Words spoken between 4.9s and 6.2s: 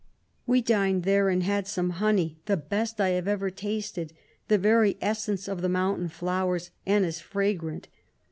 essence of the mountain